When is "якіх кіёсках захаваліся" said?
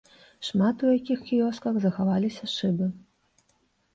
0.99-2.49